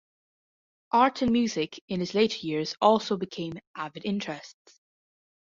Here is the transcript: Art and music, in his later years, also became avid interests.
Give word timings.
Art 0.91 1.21
and 1.21 1.31
music, 1.31 1.79
in 1.87 1.99
his 1.99 2.15
later 2.15 2.39
years, 2.39 2.75
also 2.81 3.17
became 3.17 3.59
avid 3.75 4.03
interests. 4.03 4.81